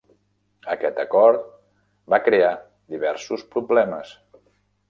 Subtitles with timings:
[0.75, 1.43] Aquest acord
[2.15, 2.51] va crear
[2.97, 4.19] diversos problemes.